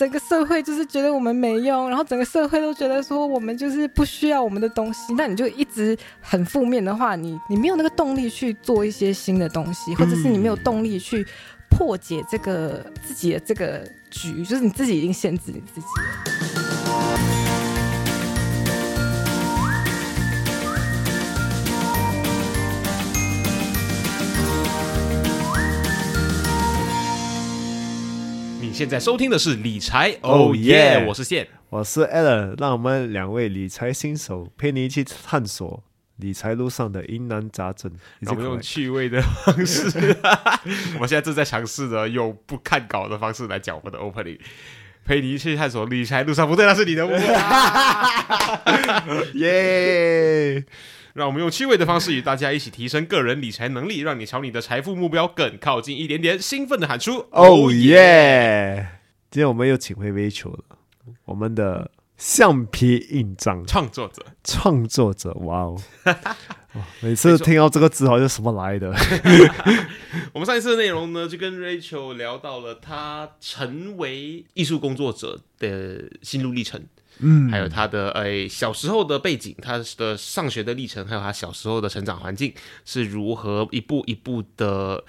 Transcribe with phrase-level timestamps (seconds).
[0.00, 11.22] 整个社会就是觉得我们没用，然后整个社会都觉得说我们就是不需要我们的东西，那你就一直很负面的话，你你没有那个动力去做一些新的东西，或者是你没有动力去
[11.68, 15.86] 破解这个自己的这个局，就是你自己已经限制你自己
[16.56, 16.59] 了。
[28.70, 31.48] 你现在收听的是理财 Oh 哦耶 yeah 我是线。
[31.70, 35.82] 我是 Allen，让我们两位理财新手陪你一起探索
[36.18, 37.90] 理财路上的疑难杂症。
[38.20, 40.16] 让我们用趣味的方式，
[40.94, 44.38] 我们现在正在尝试着用不看稿的方式来讲我们的 opening，
[45.04, 47.18] 陪你一起探索理财路上不对，那是你的误会。
[49.34, 50.64] 耶！
[51.20, 56.38] 让我们用趣味的方式与大家一起提升个人理财能力，让你朝你的财富目标更靠近一点点。
[56.40, 58.88] 兴奋的喊出哦耶！
[59.30, 60.64] 今天我们又请回 Rachel 了，
[61.26, 65.78] 我们的橡皮印章创作者，创作者，哇哦！
[66.04, 68.90] 哇 每次听到这个字，好像什么来的？
[70.32, 76.82] 我们上一次的内容呢，就跟 Rachel 聊到了他成为艺术工作者的心路历程，
[77.20, 82.52] 嗯，还有他的哎、小时候的背景，他的上学的历程，还有他小时候的成长环境
[82.84, 85.04] 是如何一步一步的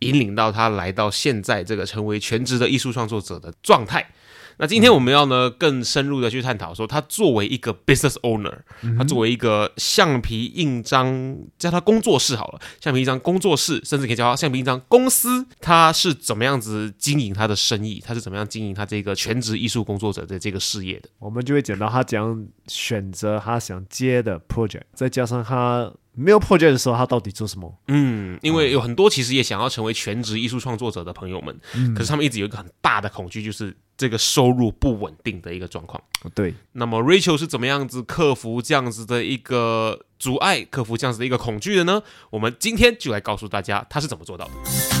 [0.00, 4.10] 引领到他来到现在这个成为全职的艺术创作者的状态。
[4.58, 8.58] 那今天我们要呢更深入的去探讨说，他作为一个 business owner，、
[8.96, 21.08] 他作为一个橡皮印章，叫他工作室好了，橡皮印章工作室，甚至可以叫他橡皮印章公司，他是怎么样子经营他的生意，他是怎么样经营他这个全职艺术工作者的这个事业的。
[21.18, 27.72] 我们就会讲到他怎样选择他想接的 project，再加上他没有 project 的时候，他到底做什么？
[27.88, 31.60] 嗯，因为有很多其实也想要成为全职艺术创作者的朋友们，
[31.94, 36.02] 可是他们一直有一个很大的恐惧，就是这个收入不稳定的一个状况。
[36.34, 42.02] 对，那么 Rachel 是怎么样子克服这样子的一个阻碍，克服这样子的一个恐惧的呢？
[42.30, 44.95] 我们今天就来告诉大家他是怎么做到的。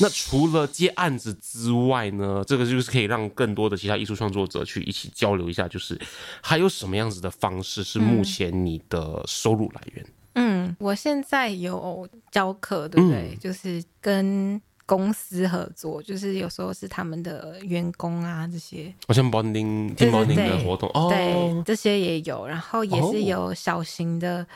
[0.00, 6.00] 那除了接案子之外呢，这个就是可以让更多的其他艺术创作者去一起交流一下，就是
[6.42, 10.06] 还有什么样子的方式是目前你的收入来源？
[10.34, 13.30] 嗯，我现在有教课，对不对？
[13.32, 13.38] 嗯。
[13.40, 20.88] 就是跟公司合作，就是有时候是他们的员工啊这些，好像 bonding 对 team 对 bonding 的活动。
[20.92, 23.10] 哦，对，这些也有，然后也哦。
[23.10, 24.46] 是有小型的，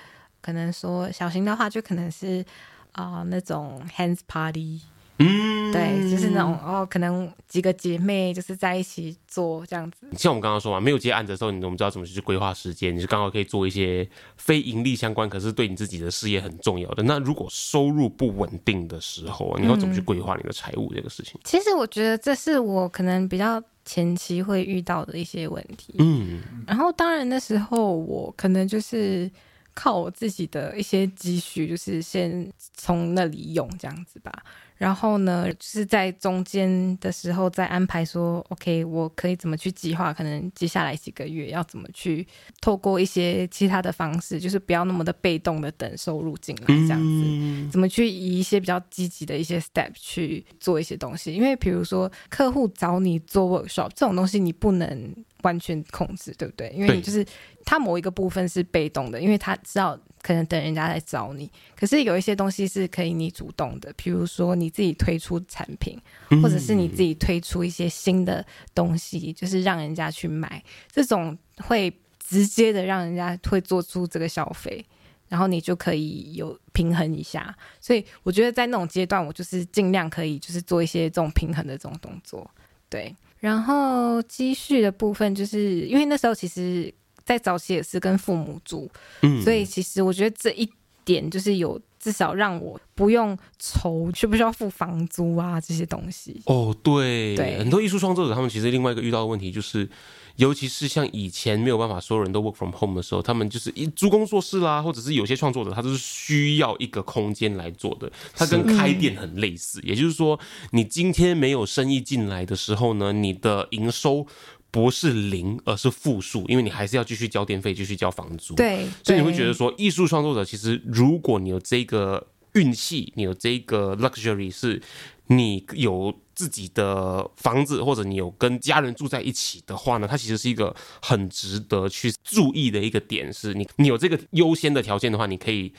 [0.42, 2.44] 可能说小型的话，就可能是
[2.92, 4.82] 啊、呃那种 hands party，
[5.22, 10.08] 嗯，对，就是那种哦，可能几个姐妹就是在一起做这样子。
[10.16, 14.08] 像我们刚刚说嘛，没有接案子的时候，你我们知道怎么去规划时间，你是刚好可以做一些
[14.38, 17.03] 非盈利相关，可是对你自己的事业很重要的。
[17.03, 21.38] 那如果收入不稳定的时候啊，你要怎么去规划你的财务这个事情？
[21.44, 25.94] 其实我觉得这是我可能比较前期会遇到的一些问题。
[25.98, 29.31] 嗯，然后当然那时候我可能就是
[29.75, 34.32] 靠我自己的一些积蓄，就是先从那里用这样子吧。
[34.80, 40.10] 然后呢，就是在中间的时候再安排说，OK，我可以怎么去计划？
[40.10, 42.26] 可能接下来几个月要怎么去
[42.62, 47.70] 透过一些其他的方式，就是不要那么的被动的等收入进来这样子。
[47.70, 51.34] 怎么去以一些比较积极的一些 step 去做一些东西？
[51.34, 56.70] 因为比如说客户找你做 workshop 这种东西，你不能完全控制，对不对？
[56.70, 57.22] 因为你就是
[57.66, 61.50] 他某一个部分是被动的，因为他知道可能等人家来找你。
[61.76, 66.00] 可是有一些东西是可以你主动的，比如说你自己推出产品，
[66.43, 68.44] 或者是你自己推出一些新的
[68.75, 74.84] 东西，就是让人家去买，这种会直接的让人家会做出这个消费。
[75.28, 82.50] 然后你就可以有平衡一下，所以我觉得在那种阶段，我就是尽量可以就是做一些这种平衡的这种动作，
[82.88, 83.14] 对。
[83.38, 86.93] 然后积蓄的部分，就是因为那时候其实，
[87.31, 88.91] 在早期也是跟父母住，
[89.23, 90.69] 嗯所以其实我觉得这一
[91.05, 96.43] 点就是有至少让我不用愁需不需要付房租啊这些东西。
[96.47, 99.88] 哦，对，对很多艺术创作者他们其实另外一个遇到的问题就是，
[100.35, 109.81] 尤其是像以前没有办法所有人都 work from home 的时候，他们就是一租工作室啦，或者是有些创作者他都是需要一个空间来做的，它跟开店很类似。
[109.85, 110.41] 也就是说，
[110.73, 114.27] 你今天没有生意进来的时候呢，你的营收。
[114.70, 118.55] 不是零，而是负数，因为你还是要继续交电费，继续交房租。
[118.55, 124.81] 对，所以你会觉得说，艺术创作者其实，如果你有这个运气，你有这个 luxury，是
[125.26, 135.72] 你有自己的房子，或者你有跟家人住在一起的话呢，它其实是一个很值得去注意的一个点，是你你有这个优先的条件的话，你可以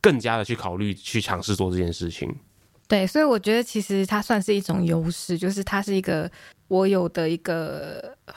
[0.00, 2.34] 更加的去考虑去尝试做这件事情。
[2.88, 6.30] 对，所以我觉得其实它算是一种优势，就是它是一个
[6.68, 8.34] 我有的一个呃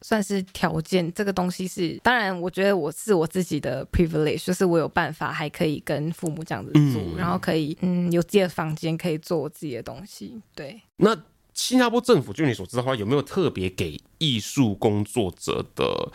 [0.00, 1.12] 算是条件。
[1.12, 10.40] 这个东西是，当然我觉得我是我自己的 privilege，就是我有办法还可以跟父母这样子住，嗯然后可以嗯有自己的房间，可以做我自己的东西。
[10.54, 11.14] 对，那
[11.52, 16.10] 新加坡政府，就你所知道的话，有没有特别给艺术工作者的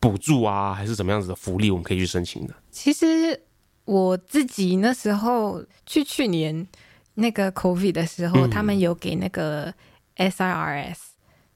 [0.00, 2.54] 补助啊，还是怎么样子的福利，我们可以去申请的？
[2.72, 3.40] 其实
[3.84, 6.66] 我自己那时候去去年
[7.18, 9.72] 那个 COVID 的时候，嗯他们有给那个
[10.16, 10.96] SIRS，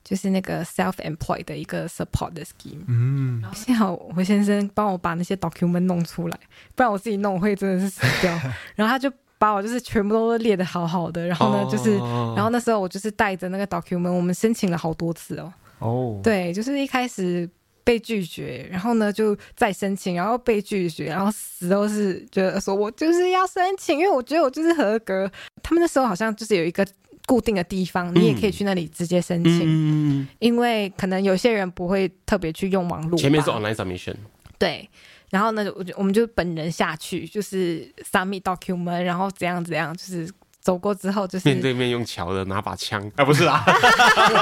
[0.03, 2.83] 就是那个 self employed 的一个 support 的 scheme。
[2.89, 6.39] 嗯，幸好我先生帮我把那些 document 弄出来，
[6.75, 8.33] 不然我自己弄我会真的是死掉。
[8.75, 15.53] 然后他就把我就是全部都列的好好的，然后呢就是，哦然后那时候我就是带着那个 document，我们申请了好多次哦。
[15.79, 17.49] 哦，对，就是一开始
[17.85, 25.31] 被拒绝，然后呢就再申请，然后被拒绝，然后死都是觉得说我就是要申请，因为我觉得我就是合格。
[25.63, 26.87] 他们那时候好像就是有一个
[27.27, 33.19] 固定的地方，你也可以去那里直接申请，嗯，因为可能有些人不会特别去用网络。
[33.19, 34.17] 前面是 online submission，
[34.59, 34.89] 对。
[35.31, 40.31] 然后呢，我就我们就本人下去，就是 submit document，然后怎样怎样，就是
[40.61, 43.65] 走过之后就是面对面用桥的拿把枪，啊，不是啊，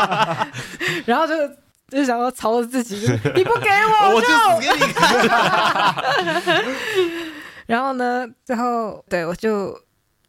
[1.06, 1.34] 然后就
[1.90, 2.96] 就想要朝着自己，
[3.34, 6.64] 你不给我，我就死 给你看。
[7.66, 9.78] 然后呢，最后对我就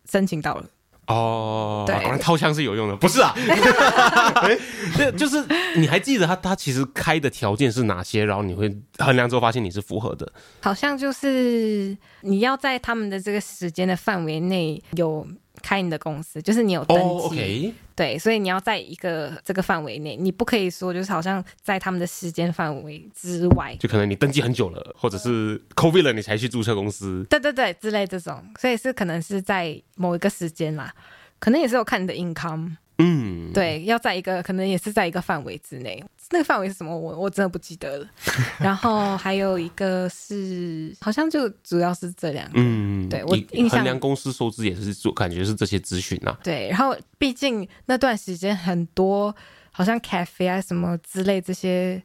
[0.10, 0.66] 申请到了。
[1.08, 3.34] 哦，对果然掏枪是有用的，不是啊？
[3.36, 4.58] 哎
[4.96, 5.44] 这就是
[5.76, 8.24] 你还记得他他其实开的条件是哪些？
[8.24, 10.32] 然后你会衡量之后发现你是符合的。
[10.62, 15.28] 好像就是你要在他们的这个时间的范围内有
[15.62, 27.26] 开你的公司，就是你有登，OK，对，所以你要在一个这个范围内，你不可以说就是好像在他们的时间范围之外，就可能你登记很久了，或者是 COVID 了，你才去注册公司。
[27.30, 30.94] 对对对之类这种，所以是可能是在某一个时间啦，
[31.40, 38.08] 可能也是有看你的 income，嗯，对，要在一个可能也是在一个范围之内，那个范围是什么我我真的不记得了。
[38.60, 42.54] 然后还有一个是好像就主要是这两个。
[42.56, 46.38] 嗯，对我印象衡量公司收支也是做，感觉是这些资讯啊。
[46.44, 49.36] 对，然后毕竟那段时间很多
[49.72, 52.02] 好像 cafe 啊什么之类这些，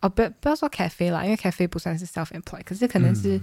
[0.00, 3.40] 哦，不要不要说 cafe 啦，因为 cafe 不算是 self employed，可是可能是、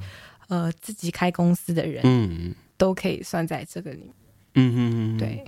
[0.48, 4.14] 呃自己开公司的人、嗯都可以算在这个里面。
[4.54, 4.78] 嗯嗯
[5.16, 5.18] 嗯，。
[5.18, 5.44] 对，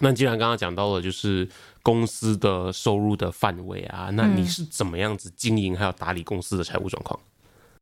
[0.00, 1.48] 那既然刚刚讲到了就是
[1.82, 7.18] 公司的收入的范围啊，那嗯你是怎么样子经营还有打理公司的财务状况？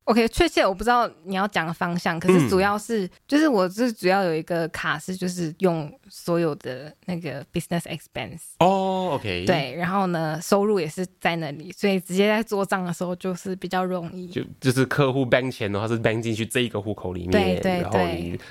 [0.04, 2.38] OK，确切我不知道你要讲的方向，可嗯。
[2.38, 14.28] 是主要是、就是我是主要有一个卡是就是用所有的那个 business expense，哦，OK，，对，然后呢收入也是在那里，所以直接在做账的时候就是比较容易。
[14.28, 17.98] 就就是客户 bank 钱的话是 bank 进去这一个户口里面，对对然后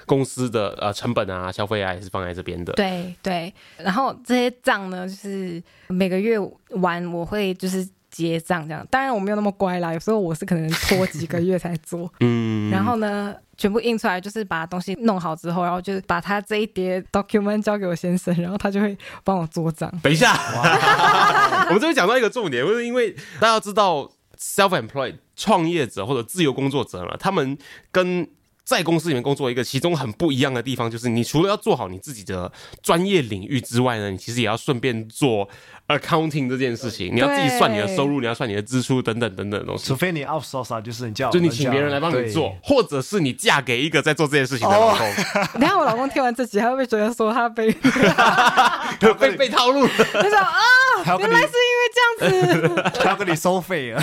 [0.07, 2.73] 公司的呃成本啊、消费啊也是放在这边的。
[2.73, 6.39] 对对，然后这些账呢，就是每个月
[6.69, 8.85] 完我会就是结账这样。
[8.91, 12.09] 当然我没有那么乖啦，有时候我是可能拖几个月才做。
[12.19, 19.91] 嗯，然后呢，全部印出来，就是把东西弄好之后，然后就是把他这一叠 document 交给我先生，然后他就会帮我做账。
[20.03, 20.33] 等一下，
[21.67, 27.57] 我们这边讲到一个重点，就是因为大家知道，self-employed 创业者或者自由工作者呢，他们
[27.91, 28.27] 跟
[28.65, 32.51] 在公司里面工作一个其中很不一样的地方，就是你除了要做好你自己的
[32.81, 35.47] 专业领域之外呢，你其实也要顺便做
[35.89, 39.95] accounting 这件事情，你要自己算你的收入，你要算你的支出等等等等的东西除。
[39.95, 45.13] 非你 outsource 啊，就是你叫就你请别人来帮你做，或者是你嫁给一个在做这件事情的老公，
[45.59, 47.69] 等一下我老公听完这集，他会不会觉得说他被
[49.19, 49.89] 被被套路了。
[50.13, 52.91] 他说啊，原来是因为这样子。
[52.99, 54.01] 他要跟你收费啊。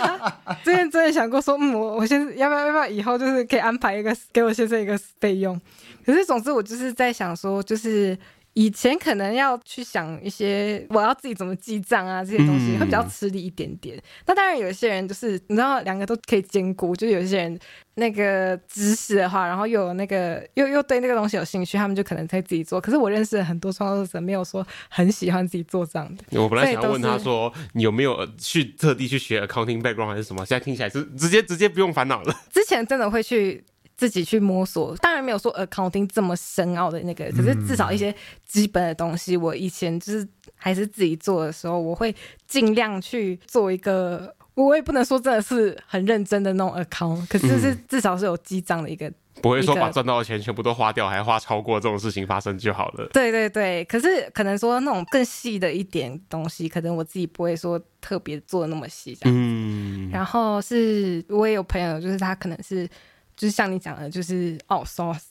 [0.64, 5.60] 之前真的想过说，嗯，我我先要不要要不要以后就是可以安排一个给我先生一个费用。
[6.04, 8.16] 可是总之我就是在想说，就是
[8.54, 14.00] 以前可能要去想一些我要自己怎么记账啊这些东西，嗯会比较吃力一点点。
[14.26, 17.58] 那当然有一些人就是你知道两个都可以兼顾，就有一些人
[17.96, 22.80] 那个知识的话，然后又有那个又又对那个东西有兴趣，他们就可能可以自己做。
[22.80, 26.40] 可是我认识的很多创作者没有说很喜欢自己做账的。
[26.40, 30.46] 我本来想问他说，你有没有呃去特地去学 accounting background 还是什么？
[30.46, 32.32] 现在听起来是直接直接不用烦恼了。
[32.52, 33.64] 之前真的会去
[33.96, 42.14] 自己去摸索，当然没有说 accounting 这么深奥的那个，可是至少一些基本的东西，我以前就是还是自己做的时候，我会
[42.46, 44.34] 尽量去做一个。
[44.54, 53.08] 我也不能说真的是很认真的那种 account，可是是至少是有记账的一个不会说把赚到的钱全部都花掉，还花超过这种事情发生就好了。
[53.12, 59.36] 对对对，可是可能说那种更细的一点东西，可能我自己不会说特别做的那么细这样。
[59.36, 62.88] 嗯，然后是我也有朋友，就是他可能是
[63.36, 65.22] 就是像你讲的，就是哦 source，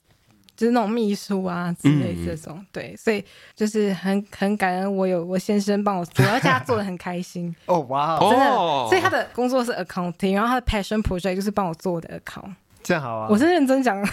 [0.55, 3.23] 就是那种秘书啊之类这种，对，所以
[3.55, 8.29] 就是很很感恩我有我先生帮我做，而且他做的很开心， 哦哇哦。
[8.29, 8.45] 真的，
[8.89, 13.27] 所以他的工作是 accounting，然后他的 passion project 就是帮我做我的 account，这样好啊！
[13.29, 14.01] 我是认真讲。
[14.01, 14.07] 的，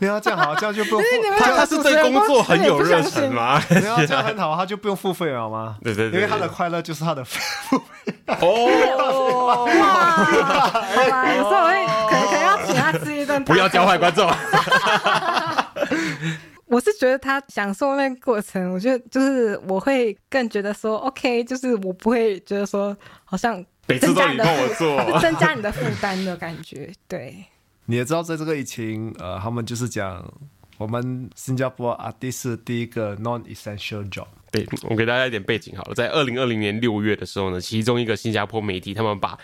[0.00, 1.02] 没有这样好，这样就不用
[1.38, 3.62] 他他是对工作很有热忱吗？
[3.70, 5.76] 没有这样很好，他就不用付费了吗？
[5.82, 7.24] 对对对，因为他的快乐就是他的
[8.26, 9.66] 哦，哇，好
[11.10, 12.43] 吧，有时候我会可能可能要请
[12.92, 14.30] 他吃一顿，不要教坏观众。
[16.66, 26.90] 我是觉得他享受那个过程，我觉得就是我会更觉得说，OK，就是我不会觉得说好像每次都你增加你的帮我做， 增加你的负担的感觉。
[27.06, 27.44] 对，
[27.84, 30.24] 你也知道，在这个疫情，呃，他们就是讲
[30.78, 34.26] 我们新加坡 artist 是第一个 non-essential job。
[34.50, 39.38] 对我给大家一点背景好了，在二零二零年六月的时候呢，其中一个新加坡媒体他们把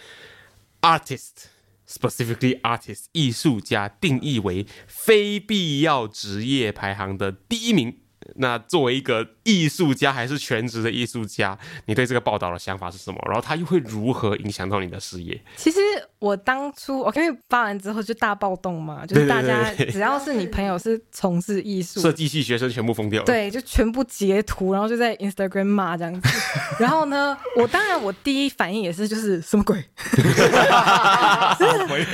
[0.82, 1.46] artist
[1.90, 7.98] specifically artist 艺术家定义为非必要职业排行的第一名。
[8.36, 13.18] 那作为一个艺术家，还是全职的艺术家，你对这个报道的想法是什么？
[13.26, 15.40] 然后他又会如何影响到你的事业？
[15.56, 15.78] 其实
[16.18, 26.28] 我当初因为发完之后就大暴动嘛，就是大家只要是你朋友是从事艺术设计系学生全部疯掉了。，对，就全部截图，然后就在 Instagram 骂这样子。
[26.78, 29.76] 然后呢，我当然我第一反应也是就是什么鬼？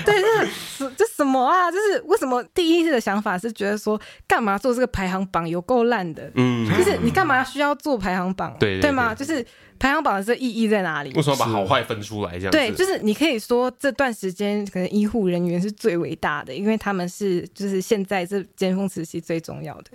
[0.05, 1.71] 对，就是这什么啊？
[1.71, 6.31] 就是为什么第一的想法是觉得说，干嘛做这个排行榜有够烂的？
[6.35, 8.57] 嗯，就是你干嘛需要做排行榜？
[8.59, 9.15] 对对对吗？
[9.15, 9.45] 就是
[9.79, 11.13] 排行榜的这意义在哪里？
[11.15, 12.51] 为什么把好坏分出来这样？
[12.51, 19.91] 对，就是你可以说这段时间可能医护人员是最伟大的，因为他们是就是现在这尖峰时期最重要的。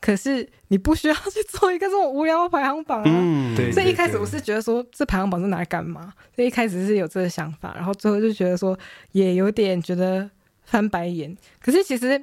[0.00, 3.04] 可是你不需要去做一个这种无聊的排行榜啊。
[3.06, 6.12] 嗯，对所以一开始我是觉得说这排行榜是拿来干嘛？
[6.34, 8.76] 所以一开始是有这个想法，然后最后就觉得说
[9.12, 10.28] 也有点觉得
[10.64, 11.36] 翻白眼。
[11.60, 12.20] 可是其实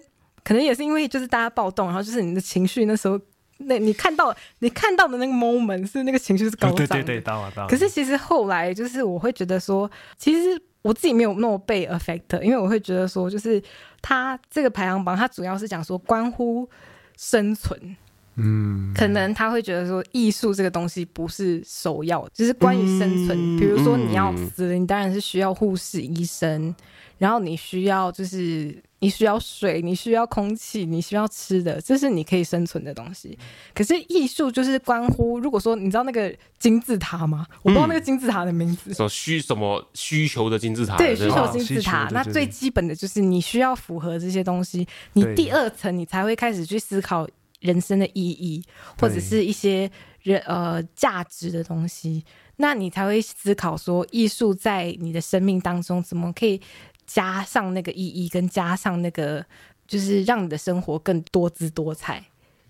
[0.49, 3.21] 可能也是因为就是大家暴动，然后就是你的情绪那时候，
[3.59, 7.67] 那你看到你看到的那个 moment 是那个情绪是高涨。
[7.67, 9.87] 可是其实后来就是我会觉得说，
[10.17, 13.61] 其实我自己没有那么被 affect，因为我会觉得说，就是
[14.01, 16.67] 它这个排行榜，它主要是讲说关乎
[17.15, 17.95] 生存。
[18.41, 23.37] 嗯，可能他会觉得说，艺术这个东西不是首要，就是关于生存。
[23.37, 26.73] 嗯比如说你要死了，你当然是需要护士、医生，
[27.19, 33.37] 然后你需要就是你需要水，你需要空气，你需要吃的，这是你可以生存的东西。
[33.75, 37.45] 可是艺术就是关乎，如果说你知道那个金字塔吗？
[37.61, 38.93] 我不知道那个金字塔的名字。
[38.93, 40.97] 什么需什么需求的金字塔？
[40.97, 47.27] 对，需求金字塔那最基本的就是你需要符合这些东西，你第二层你才会开始去思考
[47.59, 48.63] 人生的意义，
[48.99, 52.23] 或者是一些人呃价值的东西，
[52.57, 56.61] 那你才会思考说艺术在你的生命当中怎么可以
[57.09, 59.43] 加上那个意义，跟加上那个
[59.87, 62.23] 就是让你的生活更多姿多彩，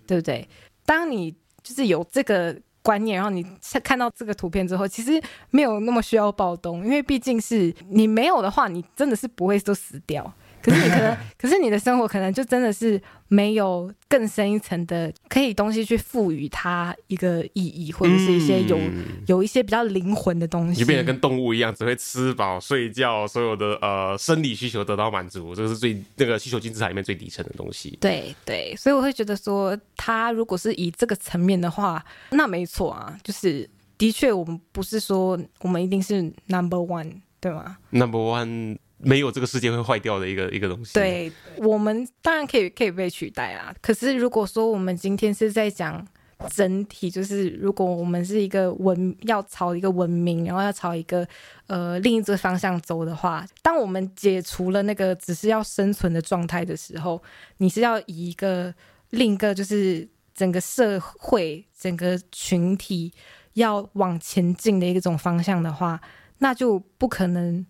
[0.07, 0.47] 对不对？
[0.85, 3.45] 当你就是有这个观念，然后你
[3.83, 10.33] 看到这个图片之后，其实没有那么需要暴动，因为毕竟是你没有的话，你真的是不会都死掉。
[10.61, 20.71] 可是你可能， 可是你的生活可能就真的是没有更深一层的可以东西去赋予它一个意义，或者是一些有、嗯有一些比较灵魂的东西。
[20.71, 27.97] 你就变得跟动物一样，只会吃饱睡觉，所有的呃生理需求得到满足，这个是最那个需求金字塔里面最底层的东西。
[28.01, 43.73] 对对，所以我会觉得说，他如果是以这个层面的话，那没错啊，就是的确，我们不是说我们一定是 number one，对吗？Number one，没有这个世界会坏掉的一个一个东西。，对，我们当然可以可以被取代啊。
[43.81, 46.05] 可是如果说我们今天是在讲
[46.49, 51.27] 整体，就是如果我们是一个文要朝一个文明，然后要朝一个
[51.67, 57.21] 呃另一个方向走的话，当我们解除了那个只是要生存的状态的时候，
[57.57, 58.73] 你是要以一个
[59.09, 60.07] 另一个就是。
[60.35, 63.11] 整个社会、整个群体
[63.55, 65.99] 要往前进的一种方向的话，
[66.37, 67.65] 那就不可能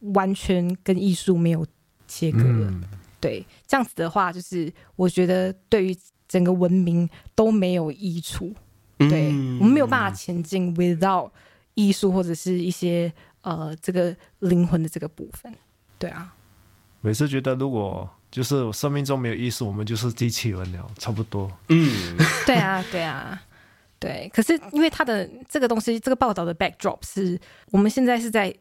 [0.00, 1.66] 完全跟艺术没有
[2.06, 2.72] 切割了。
[3.20, 5.96] 对，这样子的话，就是我觉得对于
[6.28, 8.54] 整个文明都没有益处。
[8.98, 9.28] 对
[9.60, 11.30] 我们没有办法前进，without
[11.74, 13.12] 艺术或者是一些
[13.42, 15.54] 呃这个灵魂的这个部分。
[16.00, 16.34] 对啊，
[17.00, 21.48] 每次觉得如果就是生命中没有艺术，我们就是机器人了，差不多。
[21.68, 23.40] 嗯，对啊，对啊，
[24.00, 24.28] 对。
[24.34, 27.40] 可是因为他的这个东西，这个报道的 backdrop 是
[27.70, 28.52] 我们现在是在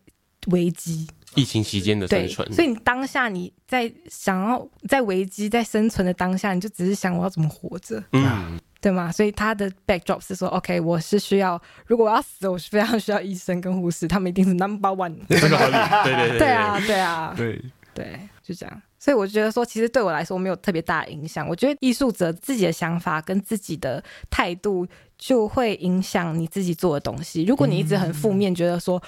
[0.48, 1.08] 危机。
[1.36, 9.12] 疫情期间的生，存，所以你当下你在想要在危机在生存的当下，你就只是想我要怎么活着，嗯，对吗？
[9.12, 15.16] 所以他的 backdrop 是说，OK，我是需要，如果我要死，我是非常需要医生跟护士，他们一定是 number one。
[15.30, 15.74] 这个合理，
[16.06, 17.62] 对对对对啊，对啊，对，
[17.94, 18.82] 对，就这样。
[19.08, 21.48] 所以我觉得说，其实对我来说没有特别大的影响。
[21.48, 24.86] 我觉得艺术者自己的想法跟自己的态度
[25.18, 27.46] 就会影响你自己做的东西。
[27.46, 29.02] 如果你一直很负面，觉得说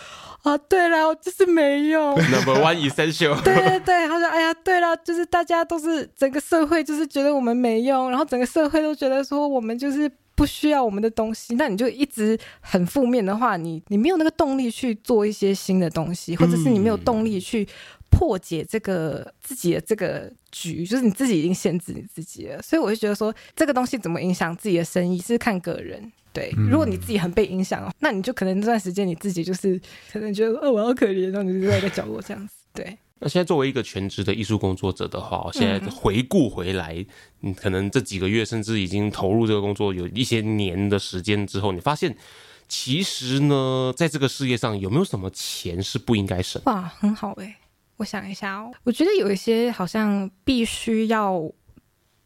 [0.43, 2.15] 啊，对了，我就是没用。
[2.31, 11.55] Number one essential，对对对，他说：“哎呀，对了，就是大家都是整个社会就是觉得我们没用，然后整个社会都觉得说我们就是不需要我们的东西。
[11.55, 17.67] 那你就一直很负面的话，你你没有那个动力去做一些新的东西，或者是你没有动力去
[18.11, 22.61] 破解这个自己的这个局，就是你自己已经限制你自己了。
[22.61, 29.81] 所以我就觉得说，这个东西怎么影响自己的生意是看个人。”对，如果你自己很被影响，那你就可能这段时间你自己就是
[30.13, 32.53] 可能觉得哦我好可怜，然后你就在一个角落这样子。
[32.71, 37.03] 对，那现在作为一个全职的艺术工作者的话，现在回顾回来，
[37.39, 42.15] 你，可能这几个月甚至已经投入这个工作有一些年的时间之后，你发现
[42.67, 46.61] 其实呢，在这个事业上有没有什么钱是不应该省？
[46.65, 47.57] 哇，很好哎、
[47.99, 51.37] 我想一下哦，我觉得有一些好像必须要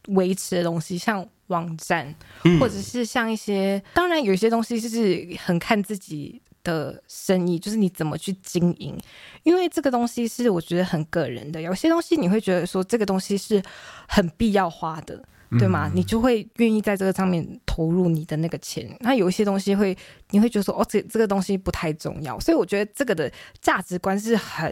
[0.10, 2.14] 维持的东西，像网站，
[2.60, 8.96] 或者是像一些，当然有一些东西就是很看自己的生意，就是你怎么去经营，
[9.42, 13.62] 因为这个东西是我觉得很个人的，有些东西你会觉得说这个东西是
[14.08, 15.24] 很必要花的。
[15.60, 15.92] 对吗？
[15.94, 18.96] 你就会愿意在这个上面投入你的那个钱。
[19.02, 19.96] 那有一些东西会，
[20.32, 22.40] 你会觉得说，哦，这这个东西不太重要。
[22.40, 23.32] 所以我觉得这个的
[23.62, 24.72] 价值观是很、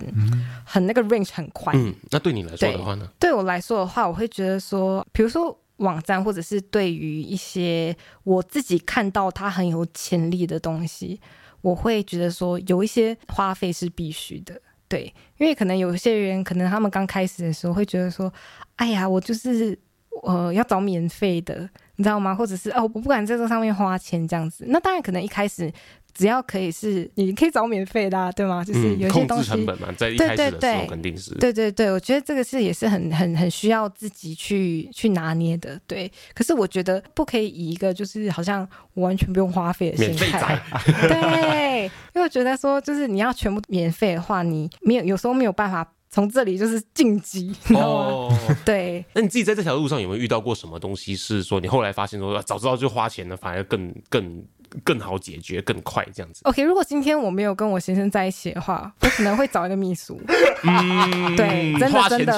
[0.65, 1.75] 很那个 range 很宽。
[1.77, 3.07] 嗯，那对你来说的话呢？
[3.19, 11.19] 对我来说的话，我会觉得说，比如说网站，或者是对于一些我自己看到它很有潜力的东西，
[11.61, 14.61] 我会觉得说，有一些花费是必须的。
[14.87, 18.31] 对，因为可能有些人，可能他们刚开始的时候会觉得说，
[18.75, 19.77] 哎呀，我就是。
[20.23, 22.35] 呃，要找免费的，你知道吗？
[22.35, 24.65] 或者是哦，我不敢在这上面花钱这样子。
[24.67, 25.71] 那当然，可能一开始
[26.13, 28.63] 只要可以是，你可以找免费的、啊，对吗？
[28.63, 31.33] 就是有一些东西，制成本嘛，在一开始的时对对对候肯定是。
[31.35, 35.79] 对对对，我觉得这个是也是很很很需要自己去去拿捏的。
[35.87, 40.61] 对，可是我觉得不可以以一个就是好像我完全不用花费的心态。
[41.07, 47.85] 对，因为我觉得说就是你要全部免费的话，你没有有时候没有办法从这里就是晋级，你知道吗？
[48.11, 51.15] 哦， 对，那你自己在这条路上有没有遇到过什么东西？
[51.15, 54.43] 是说你后来发现说，啊早知道就花钱了，反而更更
[54.83, 60.19] 更好解决，更快这样子？OK，如果今天我没有跟我先生在一起的话，我可能会找一个秘书。
[60.63, 62.33] 嗯，对真的花钱真的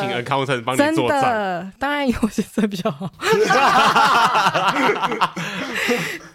[0.77, 0.95] 真。
[0.95, 3.11] 的，当然有先生比较好。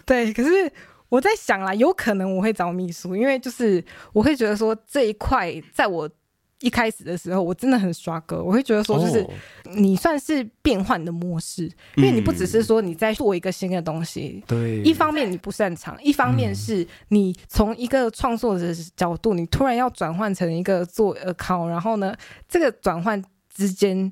[0.05, 0.69] 对，可是
[1.07, 6.09] 我在想啦，有可能我会找秘书，因为就是我会觉得说这一块在我。
[6.61, 9.29] 一开始的时候，我真的很刷歌，我会觉得说，就是哦。
[9.75, 22.15] 你算是变换的模式，因为你不只是说你在做一个新的东西，对，一方面你不擅长，一方面是你从一个创作者的角度，你突然要转换成一个做 account，然后呢，
[22.47, 24.11] 这个转换之间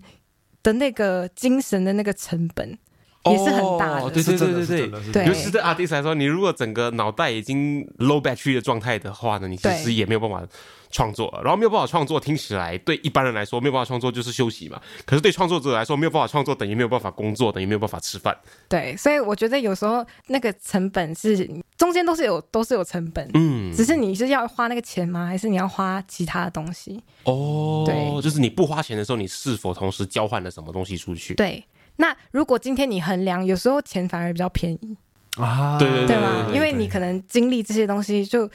[0.61, 2.77] 的那个精神的那个成本
[3.25, 4.01] 也是很大的。
[4.05, 5.11] 哦对对对对。
[5.11, 10.45] 对尤其是对 artist 来说，你如果整个脑袋已经 low battery 的状态的话呢，你其实也没有办法
[10.89, 14.81] 创作，然后没有办法创作，听起来对一般人来说没有办法创作就是休息嘛。
[15.05, 18.35] 可是对创作者来说，没有办法创作等于没有办法工作，等于没有办法吃饭。
[18.67, 25.25] 对，所以我觉得有时候那个成本是中间都是有都是有成本，嗯，只是你是要花那个钱吗？
[25.27, 27.01] 还是你要花其他的东西？
[27.23, 31.33] 哦，对就是你不花钱的时候，你是否同时交换了什么东西出去？
[31.35, 31.63] 对。
[31.99, 34.95] 那如果今天你衡量，有时候钱反而比较便宜，
[35.37, 36.45] 啊，对对对吗？
[36.47, 38.47] 对因为你可能经历这些东西，就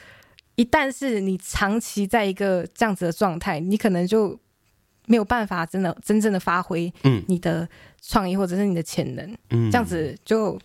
[0.55, 4.39] 一旦是你长期在一个这样子的状态，你可能就
[5.07, 7.67] 没有办法真的真正的发挥嗯你的
[8.01, 10.59] 创意或者是你的潜能，嗯这样子就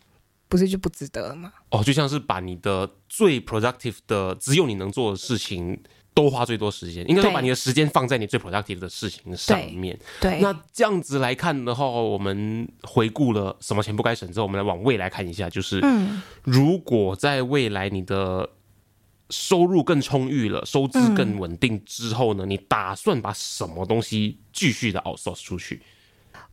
[0.48, 1.52] 不是就不值得了吗？
[1.70, 5.80] 哦，就像是把你的最 productive 的只有你能做的事情。
[6.14, 9.96] 都花最多时间，应该说把你的时间放在你最 productive 的事情上面。
[10.20, 18.50] 对，那这样子来看的话，我们回顾了什么钱不该省之后，我们来往未来看一下，就是嗯如果在未来你的
[19.30, 25.82] 收入更充裕了，收支更稳定之后呢，你打算把什么东西继续的 outsource 出去？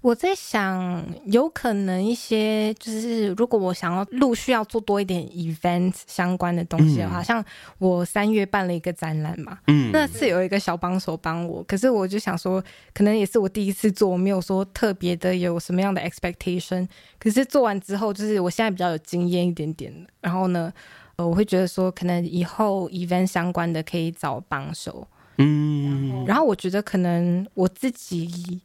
[0.02, 7.44] 我在想，有可能一些就是，如果我想要陆续要做多一点 event 相关的东西的话，像
[7.80, 16.88] 我三月办了一个展览嘛，嗯，那是有一个小帮手帮我，可是我就想说，可能也是我第一次做，我没有说特别的有什么样的 expectation。
[17.18, 20.72] 可是做完之后，就是我现在比较有经验一点点，然后呢，
[21.18, 25.08] 呃，我会觉得说，可能以后 event 相关的可以找帮手。
[25.38, 28.62] 嗯，然后我觉得可能我自己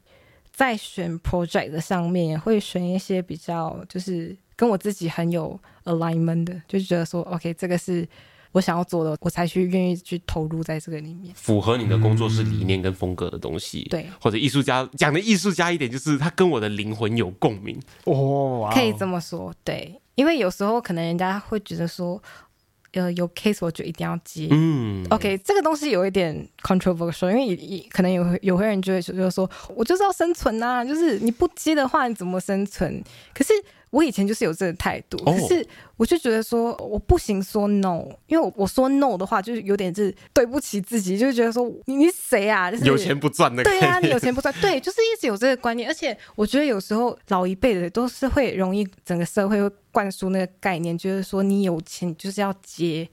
[0.52, 8.06] 在选 project 的上面，也会选一些比较就是跟我自己很有 alignment 的，就觉得说 OK，这个是
[8.52, 11.32] 我想要做的，我才去愿意去投入在这个里面。
[11.34, 17.80] 符合你的工作室理念跟风格的东西，对，或者艺术家讲的艺术家一点，就是他跟我的灵魂有共鸣。
[18.04, 22.22] 哦可以这么说，对，因为有时候可能人家会觉得说，
[22.92, 24.48] 呃，有 case 我就一定要接。
[24.50, 33.02] 嗯 OK，这个东西有一点 controversial，因为可能有有些人就会就是说，我就是要生存呐、就是你不接的话，你怎么生存？
[33.32, 33.52] 可是
[33.90, 42.70] 我以前就是有这个态度，哦可是我就觉得说我不行说 no，因为我我说 no 的话，就是有点是对不起自己，就是觉得说你你谁啊？
[42.70, 53.08] 就是有钱不赚的概对念，啊，你有钱不赚，对，就是一直有这个观念，而且我觉得有时候老一辈的都是会容易整个社会会灌输那个概念，就是说你有钱就是要接。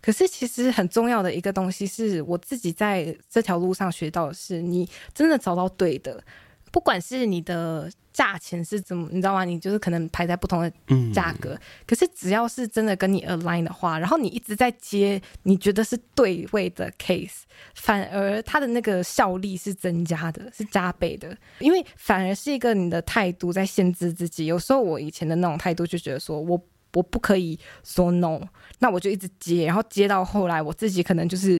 [0.00, 6.22] 可是其实很重要的一个东西是我自己在这条路上学到的是，你真的找到对的，
[6.70, 9.44] 不管是你的价钱是怎么，你知道吗？
[9.44, 17.42] 你就是可能排在不同的嗯价格，可是只要是真的跟你 align 的话，然后你一直在接你觉得是对位的 case，
[17.74, 24.46] 反而它的那个效力是增加的，是加倍的，因为反而是一个你的态度在限制自己。
[24.46, 26.60] 有时候我以前的那种态度就觉得说我。
[26.94, 28.40] 我不可以说 no，
[28.80, 31.59] 那我就一直接，然后接到后来，我自己可能就是。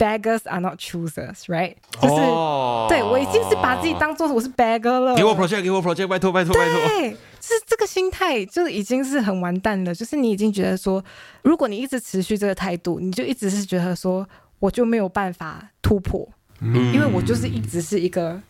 [0.00, 1.74] ，beggars are not choosers，right？
[2.00, 5.14] 就是、哦对我已经是把自己当做我是 beggar 了。
[5.14, 6.88] 给我 project，给我 project，拜托拜托拜托。
[6.88, 7.16] 对，就
[7.54, 9.94] 是这个心态，就是已经是很完蛋了。
[9.94, 11.04] 就是你已经觉得说，
[11.42, 14.26] 如果你一直持续这个态度，你就一直是觉得说，
[14.58, 16.28] 我就没有办法突破，
[16.60, 18.40] 嗯因为我就是一直是一个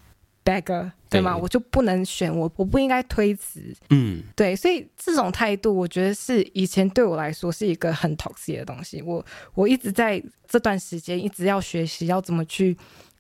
[0.44, 1.36] beggar，对吗？
[1.36, 3.60] 我就不能选，我我不应该推辞。
[3.90, 9.02] 嗯对，所以这种态度，我觉得是以前对我来说是一个很 toxic 的东西。
[9.02, 12.76] 我我一直在这段时间一直要学习要怎么去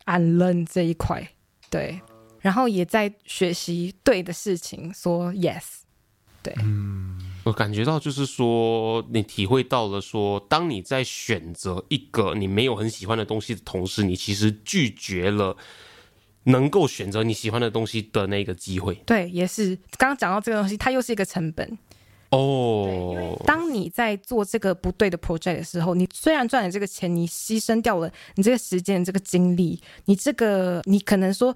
[0.06, 1.28] unlearn 这一块，
[1.68, 2.00] 对，
[2.38, 5.62] 然后也在学习对的事情说 yes，
[6.42, 15.56] 对，嗯我感觉到就是说，你体会到了说，当你在选择一个你没有很喜欢的东西的同时，你其实拒绝了
[16.44, 18.94] 能够选择你喜欢的东西的那个机会。
[19.06, 21.78] 对，也是刚刚讲到这个东西，它又是一个成本。
[22.30, 31.52] 哦，当你在做这个不对的 project 的时候，你虽然赚了这个钱，你牺牲掉了你这个时间、这个精力，你这个你可能说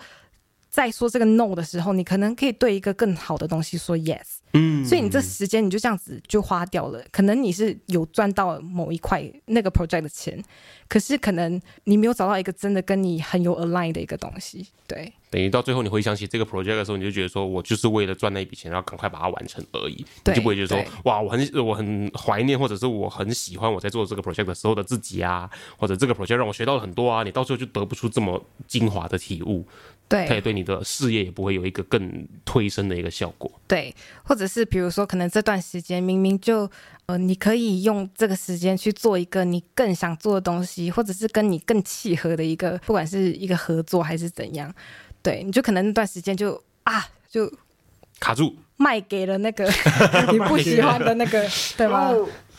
[0.74, 7.00] 在说这个 no 的时候，你可能可以对一个更好的东西说 yes，嗯，所以你这时间你就这样子就花掉了。
[7.12, 10.42] 可能你是有赚到某一块那个 project 的钱，
[10.88, 14.66] 可是可能你没有找到一个真的跟你很有 align 的一个东西。
[14.87, 29.66] 对，等于到最后你回想起这个 project 的时候，你就觉得说我就是为了赚那一笔钱，然后赶快把它完成而已，你对就不会觉得说哇，我很我很怀念，或者是我很喜欢我在做这个 project 的时候的自己啊，或者这个 project 让我学到了很多啊，你到最后就得不出这么精华的体悟，
[30.08, 33.50] 它也对对你的事业也不会有一个更推升的一个效果。
[33.66, 36.70] 对，或者是比如说，可能这段时间明明就
[37.06, 44.72] 呃，你可以用这个时间去做一个你更想做的东西，或者是跟你更契合的一个，不管是一个合作还是怎样，
[45.22, 47.50] 对，你就可能那段时间就啊，就
[48.20, 49.64] 卡住，卖给了那个
[50.32, 52.12] 你不喜欢的那个，对吗？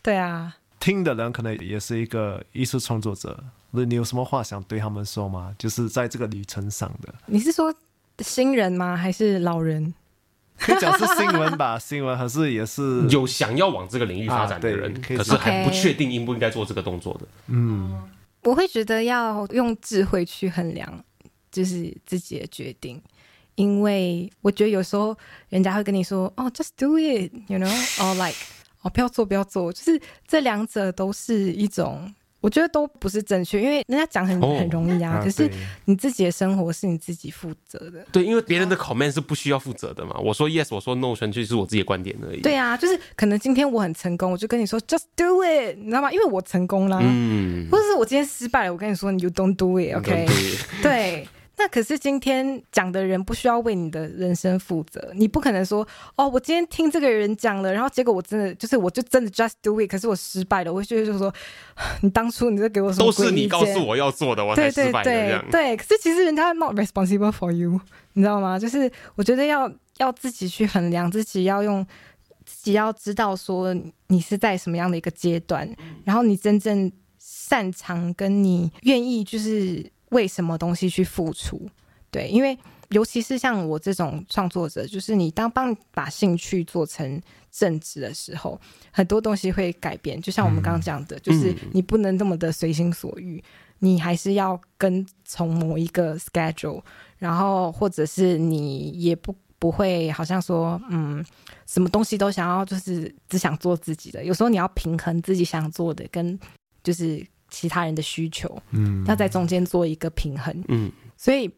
[0.03, 3.43] 对啊，听的人可能也是一个艺术创作者，
[3.83, 5.53] 你有什么话想对他们说吗？
[5.57, 7.73] 就是在这个旅程上的，你是说
[8.19, 8.95] 新人吗？
[8.95, 9.93] 还是老人？
[10.57, 17.27] 可以讲是新闻吧， 新闻还是也是有想要往这个领域发展的人，啊可可是还不确定应不应该做这个动作的。
[17.47, 18.01] 嗯
[18.43, 21.03] 我会觉得要用智慧去衡量，
[21.51, 23.01] 就是自己的决定，
[23.55, 25.17] 因为我觉得有时候
[25.49, 28.37] 人家会跟你说，哦，just do it，you know，or like，
[28.83, 32.13] 哦，不要做，不要做，就是这两者都是一种，
[32.45, 35.49] 我觉得都不是正确，因为人家讲很哦很容易啊，啊可是
[35.85, 38.05] 你自己的生活是你自己负责的。
[38.11, 40.15] 对，因为别人的 comment 是不需要负责的嘛。
[40.19, 42.41] 我说 yes，我说 no，纯粹是我自己的观点而已。
[42.41, 46.11] 对啊，就是可能今天我很成功，我就跟你说 just do it，你知道吗？
[46.11, 50.27] 因为我成功啦，嗯，或者是我今天失败了，我跟你说 you don't do it，OK，、
[50.83, 51.27] 对对，
[51.57, 61.33] 那可是今天讲的人不需要为你的人生负责，你不可能说哦，我今天听这个人讲了，然后结果我真的就是我就真的 just do it，可是我失败了，我就就说
[62.01, 65.45] 你当初你在给我什么都是你告诉我要做的，我才对对失败的这样。
[65.49, 67.79] 对对，可是其实人家 not responsible for you，
[68.13, 68.59] 你知道吗？
[68.59, 71.85] 就是我觉得要要自己去衡量，自己要用
[72.45, 73.73] 自己要知道说
[74.07, 81.69] 你是在什么样的一个阶段，然后你真正擅长跟你愿意就是为什么东西去付出。
[82.09, 82.57] 对，因为
[82.91, 88.57] 尤其是像我这种创作者，就是你当帮把兴趣做成正职的时候，
[88.89, 90.21] 很多东西会改变。
[90.21, 93.43] 就像我们刚刚讲的，就是你不能这么的随心所欲，
[93.79, 96.81] 你还是要跟从某一个 schedule，
[97.17, 101.25] 然后或者是你也不不会好像说，嗯，
[101.65, 104.23] 什么东西都想要，就是只想做自己的。
[104.23, 106.39] 有时候你要平衡自己想做的跟
[106.81, 107.21] 就是
[107.55, 110.53] 其他人的需求，嗯，要在中间做一个平衡。
[110.67, 111.49] 嗯，所以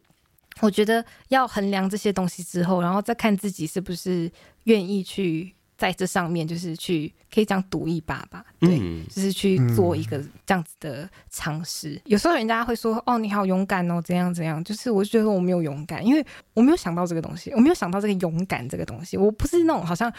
[0.60, 4.32] 我觉得要衡量这些东西之后，然后再看自己是不是
[4.66, 8.44] 愿意去在这上面，就是去可以这样赌一把吧。
[8.60, 12.02] 对，嗯就是去做一个这样子的尝试。
[12.06, 19.16] 有时候人家会说：“哦，你好勇敢哦，怎样怎样。”就是我就觉得我没有勇敢，因为我没有想到这个东西，我没有想到这个勇敢这个东西。
[19.18, 20.10] 我不是那种好像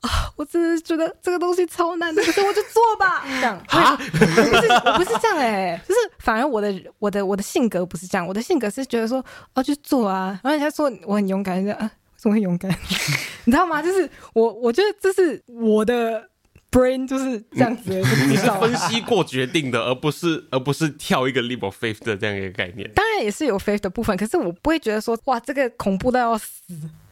[0.00, 3.62] 啊，我真的是觉得这个东西超难的，可是我就做吧，这样。
[3.68, 3.76] 不
[4.18, 12.70] 是我不是这样哎、就是反而我的我的我的性格不是这样，我的性格是觉得说哦就做啊，然后人家说我很勇敢，就啊怎么会勇敢？
[13.46, 13.80] 你知道吗？
[13.80, 16.28] 就是我我觉得这是我的
[16.70, 17.94] brain 就是这样子
[18.28, 26.52] 你是分析过决定的，而不是而不是跳一个 leap of faith 的这样一个概念，当然也是有 faith 的部分，可是我不会觉得说哇这个恐怖到要死，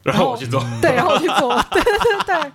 [0.03, 0.63] 然后我去做。
[0.81, 2.51] 对，然后我去做， 对对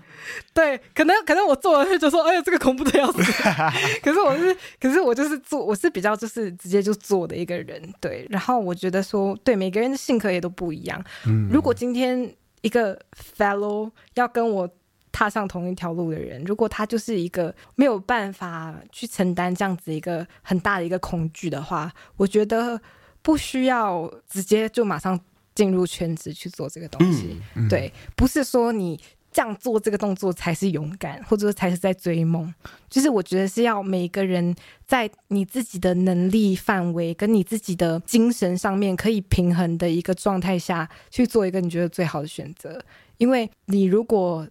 [0.53, 3.19] 对可能可能我做了就觉得说，哎呀，这个恐怖的要死。
[4.03, 8.27] 可是我是，可是我就是做，我是比较就是直接就做的一个人，对。
[8.31, 11.03] 然后我觉得说，对每个人的性格也都不一样。
[11.51, 12.99] 如果今天一个
[13.37, 14.69] fellow 要跟我
[15.13, 22.81] 踏上同一条路的人，如果他就是一个没有办法去承担这样子一个很大的一个恐惧的话，我觉得
[23.21, 25.19] 不需要直接就马上
[25.55, 27.41] 进入圈子去做这个东西。
[27.69, 32.53] 对，不是说你这样做这个动作才是勇敢，或者说才是在追梦。
[32.89, 34.55] 就是我觉得是要每个人
[34.87, 42.83] 在你自己的能力范围跟你自己的精神上面可以平衡的一个状态下去做一个你觉得最好的选择。
[43.19, 44.47] 因为你如果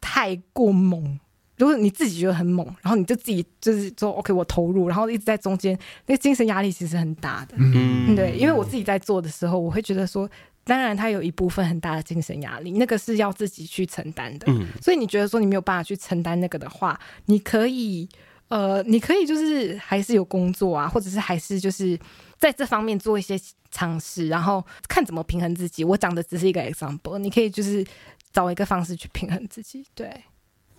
[0.00, 1.18] 太过猛。
[1.56, 7.54] 如果你自己觉得很猛，然后你就自己就是说 OK，我投入，然后一直在中间，那个精神压力其实很大的。
[7.56, 10.28] 嗯，对，因为我自己在做的时候，我会觉得说，
[10.64, 14.46] 当然他有一部分很大的精神压力，那个是要自己去承担的。
[14.48, 18.08] 嗯所以你觉得说你没有办法去承担那个的话，你可以，
[18.48, 21.98] 呃，你可以就是还是有工作啊，或者是还是就是
[22.38, 23.38] 在这方面做一些
[23.70, 25.84] 尝试，然后看怎么平衡自己。
[25.84, 27.84] 我讲的只是一个 example，你可以就是
[28.32, 29.86] 找一个方式去平衡自己。
[29.94, 30.10] 对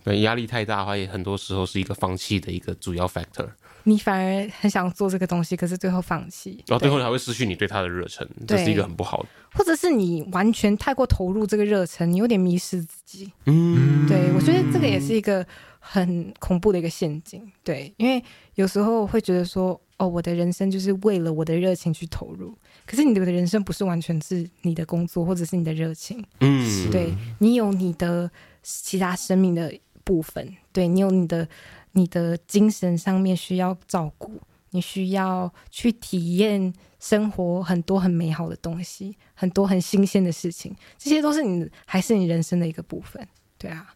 [0.06, 3.48] 对，压力太大的话，也很多时候是一个放弃的一个主要 factor，
[3.82, 9.28] 你反而很想做这个东西，可是最后放弃，对然后最后还会失去你对它的热忱，这是一个很不好的。
[9.52, 13.32] 或者是你完全太过投入这个热忱，你有点迷失自己。
[13.46, 15.44] 嗯，对，我觉得这个也是一个
[15.80, 17.42] 很恐怖的一个陷阱。
[17.64, 18.22] 对，因为
[18.54, 22.56] 有时候会觉得说，哦，我的人生就是为了我的热情去投入。
[22.86, 28.30] 可是你的人生不是完全是你的工作或者是你的热情，嗯，对你有你的
[28.62, 29.72] 其他生命的
[30.06, 31.46] 部分，对你有你的
[31.92, 34.40] 你的精神上面需要照顾，
[34.70, 43.26] 你需要去体验生活很多很美好的东西，很多很新鲜的事情，这些都是你还是你人生的一个部分，
[43.58, 43.92] 对啊。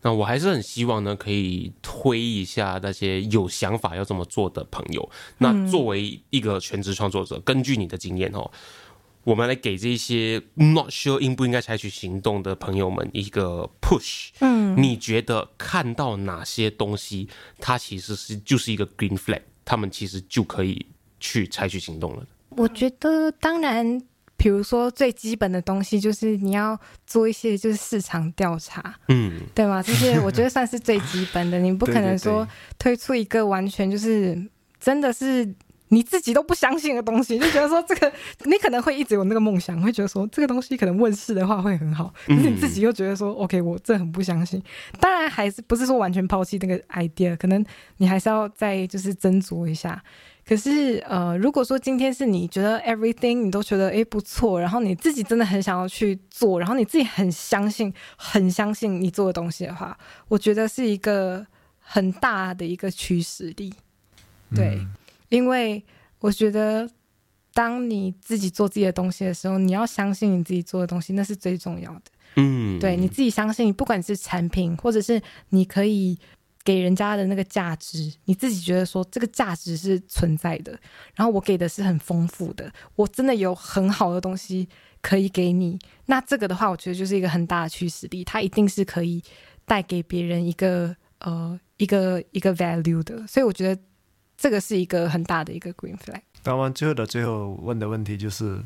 [0.00, 5.10] 那我还是很希望呢，可以推一下那些有想法要这么做的朋友。
[5.38, 8.48] 那作为一个全职创作者，根据你的经验哦，
[9.28, 14.30] 我们来给这些 not sure 应不应该采取行动的朋友们一个 push。
[14.40, 20.86] 嗯，你觉得看到哪些东西，它其实是就是一个 green flag，他们其实就可以
[21.20, 22.26] 去采取行动了？
[22.50, 24.00] 我觉得，当然。
[24.40, 29.82] 比如说最基本的东西就是你要做一些就是市场调查，嗯，对吗？
[29.82, 31.58] 这些我觉得算是最基本的。
[31.58, 32.46] 你不可能 说
[32.78, 34.40] 推出一个完全就是
[34.78, 35.52] 真的是
[35.88, 38.12] 你自己都不相信的东西，就觉得说这个
[38.44, 44.62] 你可能会一直有那个梦想，会觉得说这个东西可能问世的话会很好，你自己又觉得说 OK，我这很不相信。
[45.00, 47.64] 当然还是不是说完全抛弃那个 idea，可能
[47.98, 50.02] 你还是要再就是斟酌一下。
[50.46, 59.94] 可是，呃，如果说今天是你觉得 everything 你都觉得诶不错，然后你自己真的很想要去做，然后你自己很相信、很相信你做的东西的话，
[60.28, 61.46] 我觉得是一个
[61.80, 63.74] 很大的一个驱使力。
[64.54, 64.80] 对，
[65.28, 65.84] 因为
[66.20, 66.88] 我觉得
[67.52, 72.02] 当你自己做自己的东西的时候，你要相信你自己做的东西，那是最重要的。
[72.36, 76.18] 嗯，对，你自己相信，不管是产品，或者是你可以。
[76.64, 80.78] 给人家的那个价值，你自己觉得说这个价值是存在的，
[81.14, 84.68] 然后我给的是很丰富的，我真的有很好的东西
[85.00, 85.78] 可以给你。
[86.06, 89.22] 那这个的话，我觉得就是一个很大的驱使力，它一定是可以
[89.64, 93.26] 带给别人一个呃一个一个 value 的。
[93.26, 93.80] 所以我觉得
[94.38, 96.20] 这个是一个很大的一个 green flag。
[96.42, 98.62] 当完最后的最后问的问题就是，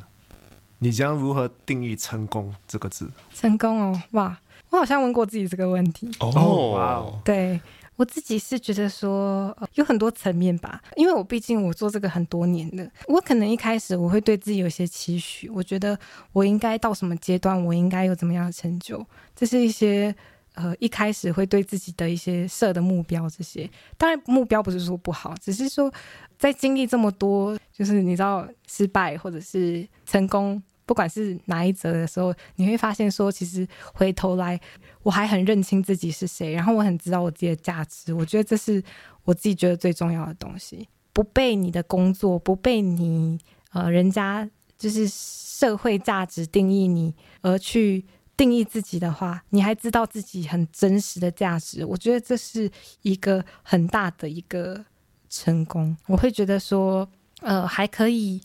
[0.79, 3.11] 你将如何定义成功这个字？
[3.35, 4.39] 成功哦，哇，
[4.71, 7.61] 我好像问过自己这个问题哦，哇哦，对。
[7.97, 15.97] 我自己是觉得说有很多层面吧，因为我毕竟我做这个很多年了，我可能一开始我会对自己有一些期许，我觉得
[16.33, 19.07] 我应该到什么阶段，我应该有怎么样的成就，
[19.37, 20.13] 这是一些
[20.55, 23.29] 呃一开始会对自己的一些设的目标。
[23.29, 25.93] 这些当然目标不是说不好，只是说
[26.39, 30.63] 在经历这么多，就是你知道失败或者是成功。
[30.85, 34.61] 不管是哪一则的时候，你会发现说，其实回头来，
[35.05, 38.13] 我还很认清自己是谁，然后我很知道我自己的价值。
[38.13, 38.83] 我觉得这是
[39.23, 40.87] 我自己觉得最重要的东西。
[41.13, 43.39] 不被你的工作，不被你
[43.71, 48.05] 呃人家就是社会价值定义你，而去
[48.37, 51.85] 定义自己的话，你还知道自己很真实的价值。
[51.85, 52.71] 我觉得这是
[53.03, 54.85] 一个很大的一个
[55.29, 55.97] 成功。
[56.07, 57.09] 我会觉得说，
[57.41, 58.41] 呃，还可以。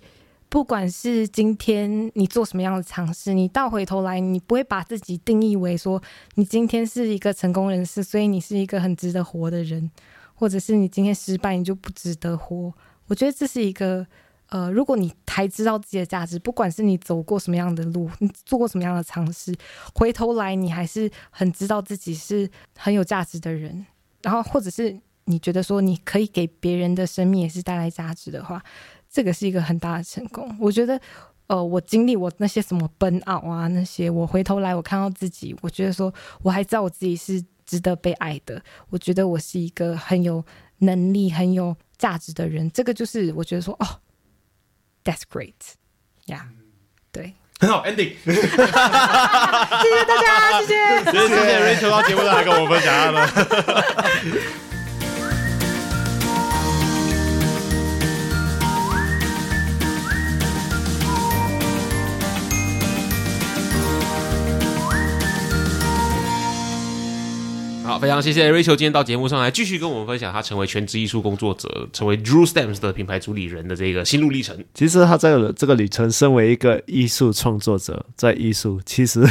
[0.50, 6.02] 不管是今天你做什么样的尝试，你倒回头来，你不会把自己定义为说
[6.36, 9.92] 你今天是一个成功人士，所以你是一个很值得活的人，
[10.34, 12.74] 或者是你今天失败你就不值得活。
[13.08, 14.08] 我觉得这是一个
[14.50, 19.56] 呃，如果你还知道自己的价值，不管是你走过什么样的路，你做过什么样的尝试，
[19.94, 23.86] 回头来你还是很知道自己是很有价值的人，
[24.22, 28.64] 然后或者是你觉得说你可以给别人的生命也是带来价值的话。
[29.10, 31.00] 这个是一个很大的成功，我觉得，
[31.48, 40.44] 呃，我经历我那些什么奔傲啊，那些我回头来我看到自己，我觉得说我还知道我自己是值得被爱的，我觉得我是一个很有
[40.80, 43.88] 能力、很有价值的人，这个就是我觉得说哦
[45.08, 45.76] ，That's great，
[46.26, 46.48] 呀，
[47.14, 48.44] 对，很好，Ending， 谢谢
[50.06, 53.26] 大家，谢谢，谢谢 Rachel 到节目上来跟我分享了。
[67.88, 74.62] 好，非常谢谢 Rachel 今天到节目上来，继续跟我们分享他成为全职艺术工作者，成为 Drew Stamps 的品牌主理人的这个心路历程。
[74.74, 79.26] 其实他在这个旅程，身为一个艺术创作者，在艺术，其实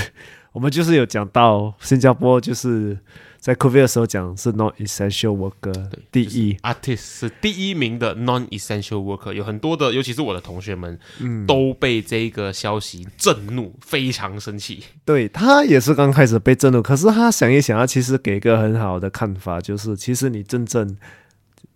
[0.52, 2.96] 我们就是有讲到新加坡就是。
[3.38, 10.98] 在 COVID 的时候讲是 non-essential worker，第一 artist 是第一名的 non-essential worker，有很多的，尤其是我的同学们，
[11.46, 14.82] 都被这个消息震怒，非常生气。
[15.04, 20.96] 对他也是刚开始被震怒，可是他想一想，他其实给一个很好的看法，就是其实你真正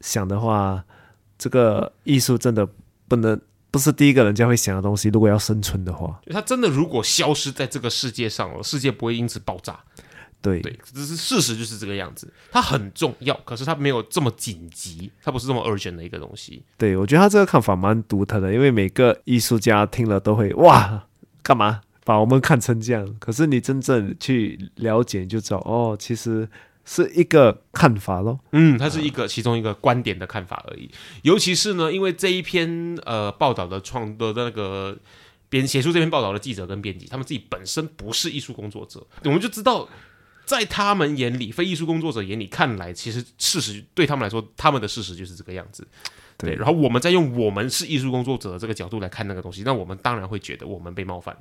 [0.01, 0.85] 想的话，
[1.38, 2.68] 这个艺术真的
[3.07, 5.09] 不能不是第一个人家会想的东西。
[5.11, 9.79] 如果要生存的话，他真的如果消失在这个世界上了，世界不会因此爆炸。
[10.42, 12.33] 对对，只是事实就是这个样子。
[12.50, 16.62] 它很重要，可是它没有这么紧急，它不是这么 urgent 的一个东西。
[16.79, 21.07] 对，我觉得他这个看法蛮独特的，因为每个艺术家听了都会哇，
[21.43, 23.14] 干嘛把我们看成这样？
[23.18, 26.49] 可是你真正去了解，就知道哦，其实
[26.86, 28.41] 是一个看法咯。
[28.53, 30.91] 嗯，它是一个其中一个观点的看法而已。
[31.20, 34.97] 尤其是呢，因为这一篇呃报道的创的那个
[35.51, 39.86] 编写出这篇报道的记者跟编辑，他们自己本身不是艺术工作者，我们就知道。
[40.51, 45.86] 在他们眼里，非艺术工作者眼里看来，其实事实对他们来说，他们的事实就是这个样子。
[46.36, 51.36] 对，然后我们再用我们是艺术工作者的这个角度来看那个东西，那我们当然会觉得我们被冒犯。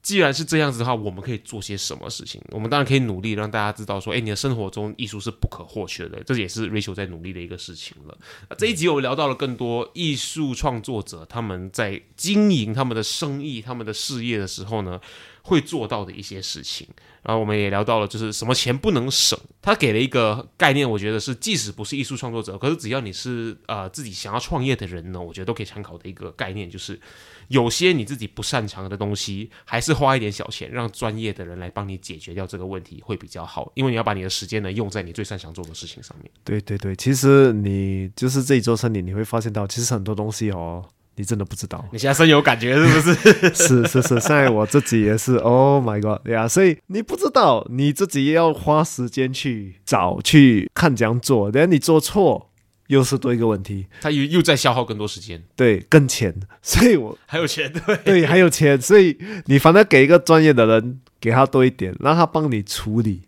[0.00, 2.40] 既然是这样子的话，我们可以做些什么事情？
[2.50, 8.16] 我们当然可以努力让大家知道说，哎，你的生活中艺术是不可或缺的，这也是 Rachel 在努力的一个事情了。
[8.56, 15.00] 这一集我们聊到了更多艺术创作者他们在经营他们的生意、他们的事业的时候呢，
[15.46, 16.86] 会做到的一些事情。
[17.22, 19.36] 然后我们也聊到了，就是什么钱不能省。
[19.60, 27.00] 他给了一个概念，我觉得是即使不是艺术创作者，可是只要你是呃自己想要创业的人呢，我觉得都可以参考的一个概念，就是
[27.48, 33.72] 有些你自己不擅长的东西，还是花一点小钱，让专业的人来帮你解决掉这个问题会比较好。
[33.74, 36.30] 因为你要把你的时间呢用在你最擅长做的事情上面。
[36.44, 40.84] 对对对，其实你就是这一做生意，你会发现到其实很多东西哦。
[41.16, 43.54] 你真的不知道，你现在深有感觉是不是？
[43.54, 45.36] 是是是，现在我自己也是。
[45.36, 52.50] Oh my god，对啊，所以你不知道，你自己要花时间去找、去看怎样做，等下你做错
[52.88, 56.34] 又是多一个问题，他又又在消耗更多时间，对，更钱。
[56.62, 57.96] 所以我还有钱，对。
[58.04, 63.22] 对，还有钱，所以你反正给一个专业的人，给他多一点，让他帮你处理。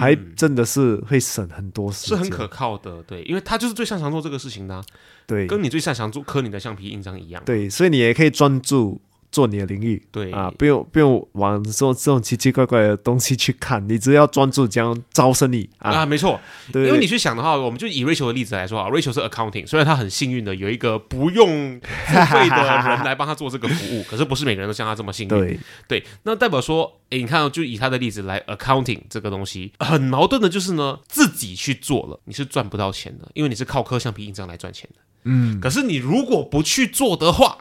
[0.00, 4.82] 还真的是会省很多时间，是很可靠的，对，因为他就是最擅长做这个事情的，
[5.26, 9.00] 对，跟你最擅长做刻你的橡皮印章一样，对，所以你也可以专注。
[9.30, 10.32] 做你的领域，对。
[10.32, 16.40] 啊，不用不用往这种这种奇奇怪怪的东西去看，你只要专注将招生意啊，没错，
[16.72, 25.60] 对，因为你去想的话，我们就以 Rachel 的例子来说啊，Rachel 是 accounting，虽然他很幸运的有一个不用付费的人来帮他做这个服务， 可是不是每个人都像他这么幸运，对。
[25.88, 37.58] 对，那代表说，哎，你看，就以他的例子来 accounting 这个东西，很矛盾的就是呢，自己去做了，你是赚不到钱的，因为你是靠刻橡皮印章来赚钱的，嗯，可是你如果不去做的话，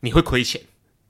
[0.00, 0.60] 你会亏钱。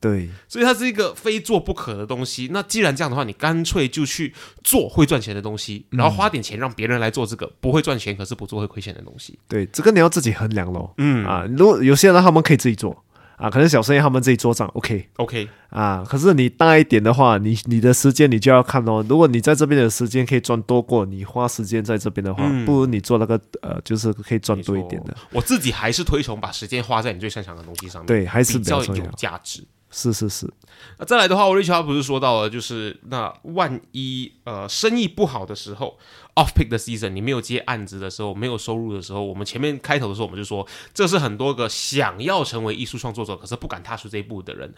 [0.09, 2.49] 对，所以它是一个非做不可的东西。
[2.53, 4.33] 那既然这样的话，你干脆就去
[4.63, 9.39] 做会赚钱的东西，然后花点钱让别人来做这个不会赚钱，可是不做会亏钱的东西。
[9.49, 10.95] 对，这个你要自己衡量咯。
[10.99, 13.05] 嗯啊，如果有些人他们可以自己做
[13.37, 16.03] 啊，可能小生意他们自己做账，OK OK 啊。
[16.09, 19.05] 可是你大一点的话，你你的时间你就要看哦。
[19.09, 25.15] 如果你在这边的时间可以赚多过你花时间在这边的话，不如你做那个呃，就是可以赚多一点的。
[25.33, 29.63] 我自己还是推崇把时间花在你最擅长的东西上面，对，还是比较有价值。
[29.91, 30.53] 是是是，
[30.99, 35.99] 那再来的话，我瑞秋他不是说到了，就是那万一呃生意不好的时候。
[36.37, 44.71] Off pick 的 season，你没有接案子的时候，没有收入的时候，我们前面开头的时候，我们就说，这是很多个想要成为艺术创作者，可是不敢踏出这一步的人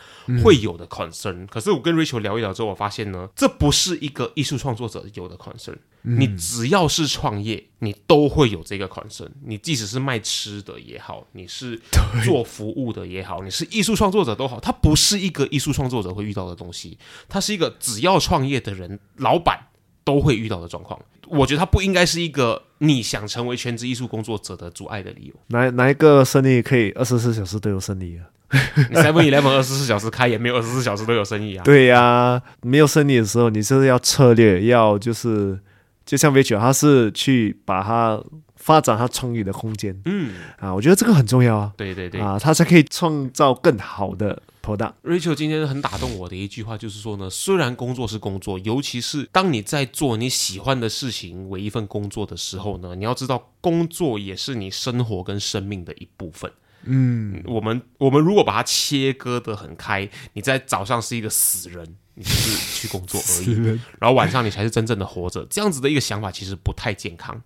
[0.45, 1.45] 会有的 concern。
[1.49, 5.75] 可是我跟 Rachel 聊一聊之后，我发现呢，这不是一个艺术创作者有的 concern。
[6.03, 9.29] 你只要是创业，你都会有这个 concern。
[9.45, 11.83] 你即使是卖吃的也好，你是
[12.25, 16.97] 做服务的也好，你是艺术创作者都好，它不是一个艺术创作者会遇到的东西，
[17.29, 19.65] 它是一个只要创业的人，老板。
[20.05, 20.99] 都会遇到的状况，
[21.31, 25.35] 我觉得它不应该是一个你想成为全职艺术工作者的阻碍的理由。
[25.49, 28.25] 哪哪一个生意可以二十四小时都有生意啊？
[28.91, 31.65] 你 Seven Eleven 二十四小时开也没有二十四小时都有生意啊？
[31.65, 35.59] 对呀，没有生意的时候，你就是要策略，要就是
[36.07, 38.19] 就像 v i c h 他是去把它
[38.57, 39.95] 发展它充裕的空间。
[40.07, 41.73] 嗯啊，我觉得这个很重要啊。
[41.77, 44.41] 对对对啊，他才可以创造更好的。
[44.77, 56.51] Rachel 今天很打动我的一句话就是说呢，虽然工作是工作，尤其是当你在做你喜欢的事情为一份工作的时候呢，你要知道工作也是你生活跟生命的一部分。
[56.85, 61.97] 嗯，我们我们如果把它切割的很开，你在早上是一个死人。
[62.19, 63.55] 你是去工作而已，
[64.01, 65.47] 然后晚上你才是真正的活着。
[65.49, 67.41] 这样子的一个想法其实不太健康。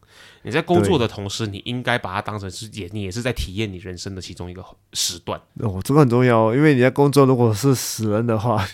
[0.45, 4.65] 你在工作的同时，你应该把它当成是也你也是在体验你人生的其中一个
[4.95, 5.39] 时段。
[5.61, 8.67] 哦，这个很重要，因为你在工作如果是死人的话，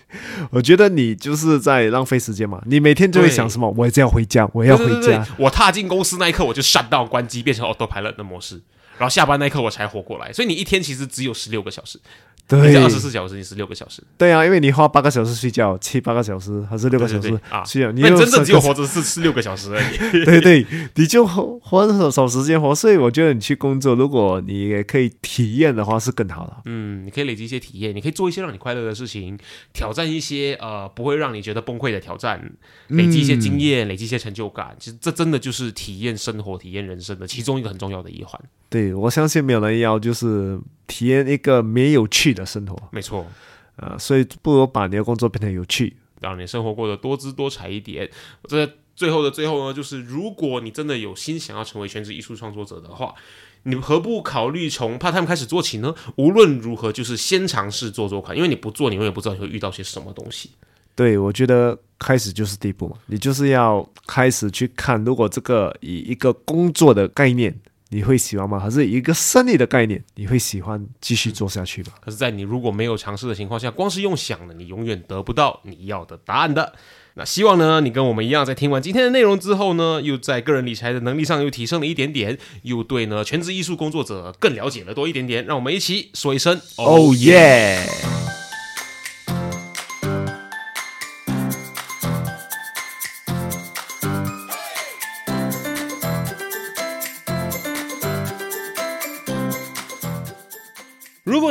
[0.50, 2.62] 我觉得你就是在浪费时间嘛。
[2.66, 3.68] 你每天就会想什么？
[3.76, 5.26] 我要回家，我要回家。
[5.38, 8.62] 我踏进公司那一刻，我就闪到关机，变成 auto pilot 的模式。
[8.98, 10.32] 然后下班那一刻我才活过来。
[10.32, 12.00] 所以你一天其实只有十六个小时。
[12.48, 19.96] 对二十四小时你是六个小时，对啊，因为你花八个小时睡觉，七八个小时还是六个小时啊，睡觉，你真正只有活着是是六个小时而已。
[20.24, 26.56] 对对，你就花花少少时间活，所以我觉得你去工作，如果你也可以体验的话，是更好的。
[26.66, 29.36] 嗯，你可以累积一些体验，你可以做一些让你快乐的事情，
[29.72, 32.52] 挑战一些呃不会让你觉得崩溃的挑战，
[32.88, 34.76] 累积一些经验，累积一些成就感。
[34.78, 38.40] 其实这真的就是体验生活、体验人生的其中一个很重要的一环。
[38.68, 43.26] 对我相信没有人要就是体验一个没有趣的生活没错，
[43.76, 45.96] 呃、所以不如把你的工作变得有趣。
[46.20, 48.08] 让你生活过得多姿多彩一点。
[48.44, 53.14] 这最后的最后呢，就是如果你真的有心想要成为全职艺术创作者的话，
[53.64, 55.94] 你何不考虑从 part time 开始做起呢？
[56.16, 60.50] 无论如何，就是先尝试做做看，因为你不做，你永远不知道你会遇到些什么东西。
[60.94, 67.54] 对，我觉得开始就是第一步嘛，你就是要开始去看，如果这个以一个工作的概念，
[67.90, 68.58] 你会喜欢吗？
[68.58, 71.92] 还是一个生意的概念，你会喜欢继续做下去吗？
[72.00, 76.74] 可是，在你如果没有尝试的情况下，光是用想的，你永远得不到你要的答案的。
[77.14, 85.46] 那希望呢，你跟我们一样，在听完今天的内容之后呢，又在个人理财的能力上又提升了一点点，又对呢全职艺术工作者更了解了多一点点。
[85.46, 87.86] 让我们一起说一声哦耶！